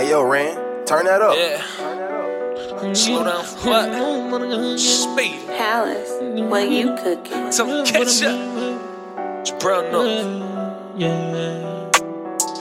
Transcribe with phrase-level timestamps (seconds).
[0.00, 0.56] Hey yo, Ran,
[0.86, 1.36] turn that up.
[1.36, 1.60] Yeah.
[2.94, 3.44] Slow down.
[3.44, 4.80] What?
[4.80, 5.46] Speed.
[5.46, 6.08] Palace,
[6.48, 7.50] what you cooking?
[7.50, 8.40] Tell catch up.
[9.40, 10.96] It's brown up.
[10.96, 11.90] Yeah.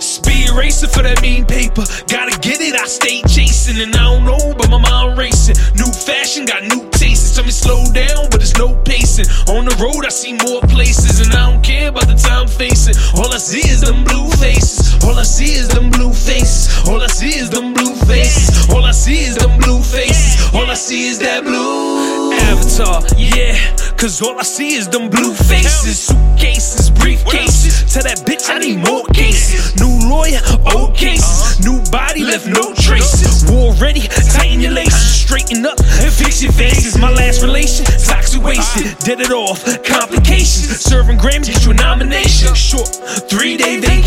[0.00, 1.84] Speed racer for that mean paper.
[2.08, 3.80] Gotta get it, I stay chasing.
[3.82, 5.54] And I don't know, but my mind racing.
[5.76, 7.36] New fashion, got new tastes.
[7.36, 9.30] Tell me slow down, but there's no pacing.
[9.54, 11.20] On the road, I see more places.
[11.20, 12.98] And I don't care about the time facing.
[13.14, 14.98] All I see is them blue faces.
[15.04, 16.57] All I see is them blue faces.
[16.88, 18.66] All I see is them blue faces.
[18.70, 20.54] All I see is them blue faces.
[20.54, 23.02] All I see is that blue avatar.
[23.14, 23.54] Yeah,
[23.96, 26.08] cause all I see is them blue faces.
[26.08, 27.92] Suitcases, briefcases.
[27.92, 29.76] Tell that bitch I need more cases.
[29.78, 30.40] New lawyer,
[30.74, 31.60] old cases.
[31.60, 33.44] New body left no traces.
[33.50, 35.20] War ready, tighten your laces.
[35.28, 36.96] Straighten up and fix your faces.
[36.96, 38.96] My last relation, toxic wasted.
[39.04, 40.80] Did it off, complications.
[40.80, 42.54] Serving Grammys, get you a nomination.
[42.54, 42.88] Short,
[43.28, 43.97] three day vacations.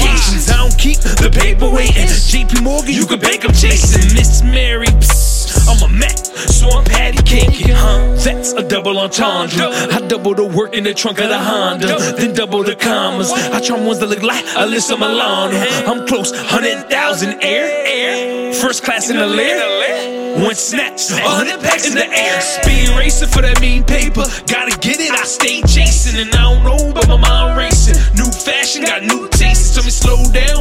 [0.82, 2.08] Keep the paper waiting.
[2.08, 4.16] JP Morgan, you can bank, I'm chasing.
[4.16, 7.76] Miss Mary, psst, I'm a Mac, so I'm patty caking.
[7.76, 8.16] Huh?
[8.18, 9.70] That's a double entendre.
[9.70, 13.32] I double the work in the trunk of the Honda, then double the commas.
[13.32, 15.56] I charm ones that look like Alyssa Milano.
[15.86, 18.54] I'm close, 100,000 air, air.
[18.56, 20.22] First class in the lair.
[20.40, 22.42] One snatch, a hundred packs in the air.
[22.42, 24.24] Speed racing for that mean paper.
[24.48, 26.20] Gotta get it, I stay chasing.
[26.20, 28.00] And I don't know, but my mind racing.
[28.16, 29.76] New fashion, got new tastes.
[29.76, 30.61] Tell me slow down,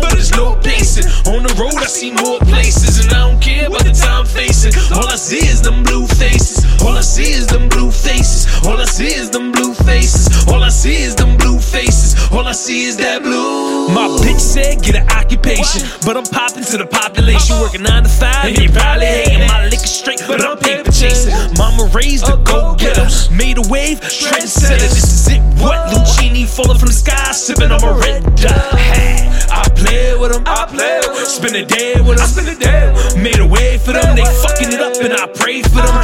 [1.61, 3.05] road, I see more places.
[3.05, 4.73] And I don't care about the time facing.
[4.97, 6.65] All I see is them blue faces.
[6.81, 8.49] All I see is them blue faces.
[8.65, 10.49] All I see is them blue faces.
[10.49, 12.17] All I see is them blue faces.
[12.33, 13.89] All I see is that blue.
[13.93, 18.09] My bitch said get an occupation, but I'm popping to the population, working nine to
[18.09, 18.47] five.
[18.47, 21.35] And they probably hating my liquor straight, but I'm paper chasing.
[21.59, 24.81] Mama raised a go getter, made a wave, trendsetter.
[24.81, 25.41] This is it.
[25.61, 29.40] What Lucini falling from the sky, sipping on my red dot.
[29.81, 31.27] I play with them, I play with them.
[31.27, 33.23] Spend a day with them, I spend a day with them.
[33.23, 36.00] Made a way for them, they fucking it up, and I pray for them.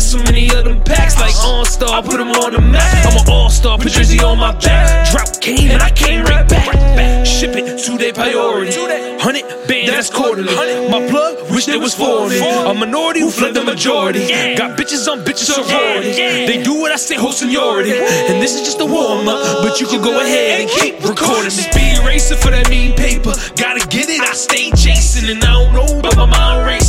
[0.00, 1.48] So many of them packs, like uh-huh.
[1.48, 3.06] All Star, put them on the map.
[3.06, 5.10] I'm an All Star, put jersey on my back.
[5.10, 7.26] Drought came, and I came right back.
[7.26, 8.72] Ship it, two day priority.
[9.18, 10.54] Hundred band, that's quarterly.
[10.90, 12.38] My plug, wish there was 40.
[12.38, 14.26] A minority who fled the majority.
[14.56, 16.12] Got bitches on bitches sorority.
[16.12, 17.92] They do what I say, whole seniority.
[17.92, 21.50] And this is just a warm up, but you can go ahead and keep recording.
[21.50, 23.32] Speed racing for that mean paper.
[23.56, 25.30] Gotta get it, I stay chasing.
[25.30, 26.83] And I don't know, but my mind racing.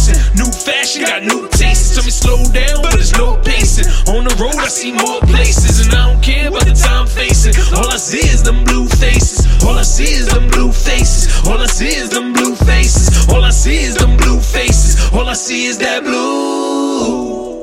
[4.40, 5.86] Road, I see more places.
[5.86, 7.56] And I don't care about the time facing.
[7.76, 9.46] All I see is them blue faces.
[9.64, 11.48] All I see is them blue faces.
[11.48, 13.30] All I see is them blue faces.
[13.30, 15.14] All I see is them blue faces.
[15.14, 17.55] All I see is that blue.